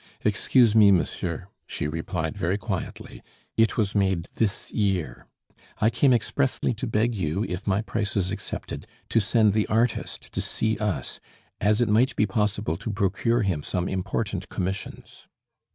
[0.25, 3.21] "Excuse me, monsieur," she replied very quietly,
[3.55, 5.27] "it was made this year;
[5.77, 10.31] I came expressly to beg you, if my price is accepted, to send the artist
[10.33, 11.19] to see us,
[11.59, 15.27] as it might be possible to procure him some important commissions."